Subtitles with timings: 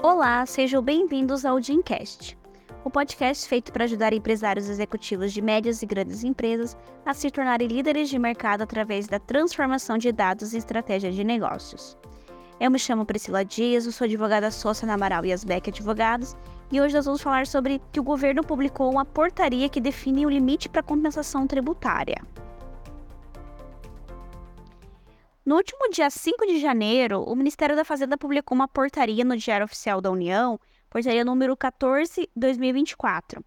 [0.00, 2.38] Olá, sejam bem-vindos ao Gincast,
[2.84, 7.66] o podcast feito para ajudar empresários executivos de médias e grandes empresas a se tornarem
[7.66, 11.98] líderes de mercado através da transformação de dados e estratégia de negócios.
[12.60, 16.36] Eu me chamo Priscila Dias, eu sou advogada sócia na Amaral e Asbeck Advogados,
[16.70, 20.30] e hoje nós vamos falar sobre que o governo publicou uma portaria que define o
[20.30, 22.22] limite para compensação tributária.
[25.48, 29.64] No último dia 5 de janeiro, o Ministério da Fazenda publicou uma portaria no Diário
[29.64, 33.42] Oficial da União, portaria número 14/2024,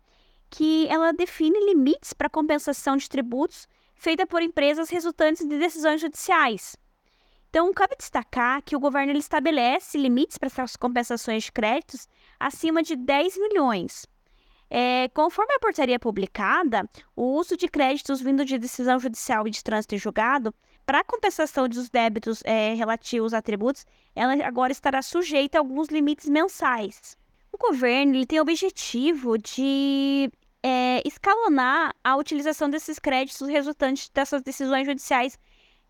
[0.50, 6.76] que ela define limites para compensação de tributos feita por empresas resultantes de decisões judiciais.
[7.52, 12.08] Então, cabe destacar que o governo ele estabelece limites para essas compensações de créditos
[12.40, 14.08] acima de 10 milhões.
[14.74, 19.62] É, conforme a portaria publicada, o uso de créditos vindo de decisão judicial e de
[19.62, 23.86] trânsito em julgado para compensação dos débitos é, relativos a tributos,
[24.16, 27.18] ela agora estará sujeita a alguns limites mensais.
[27.52, 30.32] O governo ele tem o objetivo de
[30.64, 35.38] é, escalonar a utilização desses créditos resultantes dessas decisões judiciais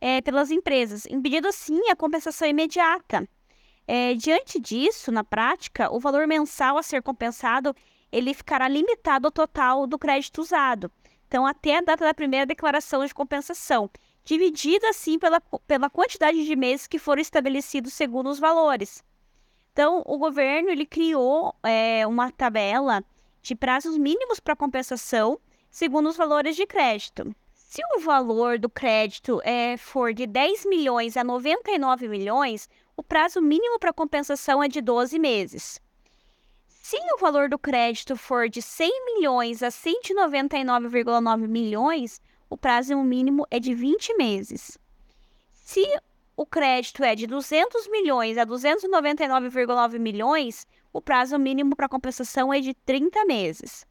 [0.02, 3.30] é, pelas empresas, impedindo assim a compensação imediata.
[3.88, 7.76] É, diante disso, na prática, o valor mensal a ser compensado
[8.12, 10.92] ele ficará limitado ao total do crédito usado.
[11.28, 13.90] Então, até a data da primeira declaração de compensação
[14.24, 19.04] dividida assim pela, pela quantidade de meses que foram estabelecidos segundo os valores.
[19.72, 23.04] Então, o governo ele criou é, uma tabela
[23.42, 25.40] de prazos mínimos para compensação
[25.70, 27.34] segundo os valores de crédito.
[27.54, 33.42] Se o valor do crédito é, for de 10 milhões a 99 milhões, o prazo
[33.42, 35.80] mínimo para compensação é de 12 meses.
[36.92, 43.48] Se o valor do crédito for de 100 milhões a 199,9 milhões, o prazo mínimo
[43.50, 44.78] é de 20 meses.
[45.54, 45.82] Se
[46.36, 52.60] o crédito é de 200 milhões a 299,9 milhões, o prazo mínimo para compensação é
[52.60, 53.88] de 30 meses.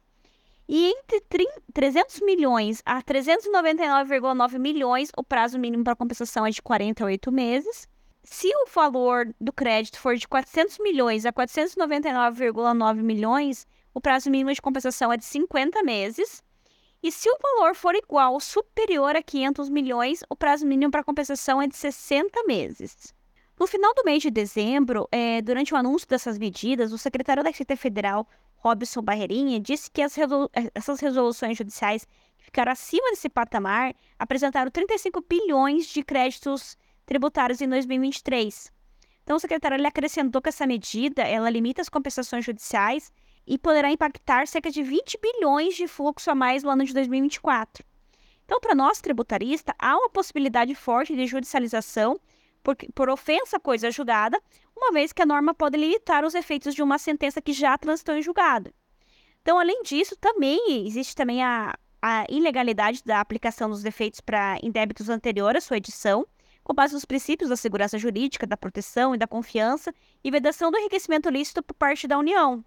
[0.69, 1.23] E entre
[1.73, 7.89] 300 milhões a 399,9 milhões, o prazo mínimo para compensação é de 48 meses.
[8.23, 14.53] Se o valor do crédito for de 400 milhões a 499,9 milhões, o prazo mínimo
[14.53, 16.43] de compensação é de 50 meses.
[17.03, 21.03] E se o valor for igual ou superior a 500 milhões, o prazo mínimo para
[21.03, 23.13] compensação é de 60 meses.
[23.59, 27.49] No final do mês de dezembro, é, durante o anúncio dessas medidas, o secretário da
[27.49, 32.05] Receita Federal, Robson Barreirinha, disse que resolu eh, essas resoluções judiciais
[32.37, 36.77] que ficaram acima desse patamar apresentaram 35 bilhões de créditos
[37.11, 38.71] tributários em 2023.
[39.21, 43.11] Então, o secretário ele acrescentou que essa medida ela limita as compensações judiciais
[43.45, 47.83] e poderá impactar cerca de 20 bilhões de fluxo a mais no ano de 2024.
[48.45, 52.17] Então, para nós tributaristas, há uma possibilidade forte de judicialização
[52.63, 54.41] por, por ofensa à coisa julgada,
[54.73, 58.15] uma vez que a norma pode limitar os efeitos de uma sentença que já transitou
[58.15, 58.73] em julgado.
[59.41, 65.09] Então, além disso, também existe também a, a ilegalidade da aplicação dos defeitos para indébitos
[65.09, 66.25] anteriores à sua edição,
[66.63, 70.77] com base nos princípios da segurança jurídica, da proteção e da confiança, e vedação do
[70.77, 72.63] enriquecimento lícito por parte da União.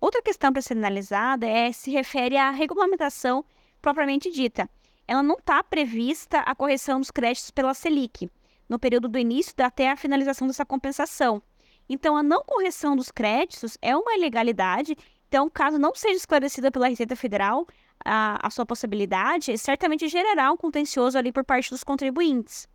[0.00, 3.44] Outra questão para ser analisada é se refere à regulamentação
[3.82, 4.68] propriamente dita.
[5.06, 8.30] Ela não está prevista a correção dos créditos pela Selic,
[8.68, 11.42] no período do início até a finalização dessa compensação.
[11.88, 14.96] Então, a não correção dos créditos é uma ilegalidade.
[15.28, 17.66] Então, caso não seja esclarecida pela Receita Federal
[18.04, 22.68] a, a sua possibilidade, certamente gerará um contencioso ali por parte dos contribuintes.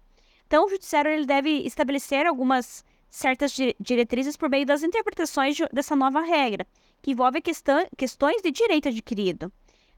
[0.47, 5.95] Então, o judiciário ele deve estabelecer algumas certas diretrizes por meio das interpretações de, dessa
[5.95, 6.67] nova regra
[7.01, 9.51] que envolve questão, questões de direito adquirido.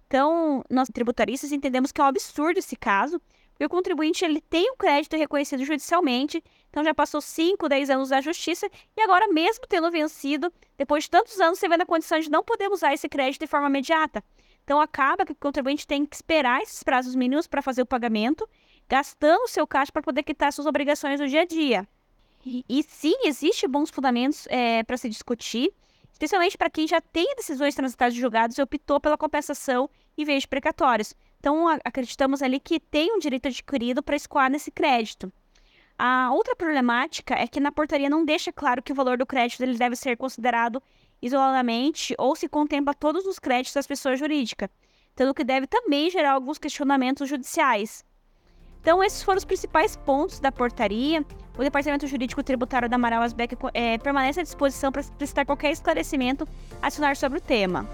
[0.07, 3.21] Então, nós tributaristas entendemos que é um absurdo esse caso,
[3.51, 8.09] porque o contribuinte ele tem o crédito reconhecido judicialmente, então já passou 5, 10 anos
[8.09, 12.19] da justiça, e agora, mesmo tendo vencido, depois de tantos anos, você vê na condição
[12.19, 14.23] de não poder usar esse crédito de forma imediata.
[14.63, 18.47] Então, acaba que o contribuinte tem que esperar esses prazos mínimos para fazer o pagamento,
[18.89, 21.87] gastando seu caixa para poder quitar suas obrigações do dia a dia.
[22.45, 25.73] E, sim, existem bons fundamentos é, para se discutir,
[26.13, 30.43] especialmente para quem já tem decisões transitadas de julgados e optou pela compensação em vez
[30.43, 31.13] de precatórios.
[31.39, 35.31] Então, acreditamos ali que tem um direito adquirido para escoar nesse crédito.
[35.99, 39.61] A outra problemática é que na portaria não deixa claro que o valor do crédito
[39.61, 40.81] ele deve ser considerado
[41.21, 44.69] isoladamente ou se contempla todos os créditos das pessoas jurídicas,
[45.15, 48.05] tanto que deve também gerar alguns questionamentos judiciais.
[48.87, 51.21] Então, esses foram os principais pontos da portaria.
[51.57, 56.47] O Departamento Jurídico Tributário da Amaral Asbeck é, permanece à disposição para prestar qualquer esclarecimento
[56.81, 57.85] adicionar sobre o tema.